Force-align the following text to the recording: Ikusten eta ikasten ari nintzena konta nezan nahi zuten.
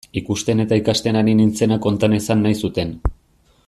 Ikusten 0.19 0.63
eta 0.63 0.79
ikasten 0.81 1.19
ari 1.21 1.37
nintzena 1.41 1.79
konta 1.85 2.11
nezan 2.15 2.45
nahi 2.47 2.61
zuten. 2.67 2.99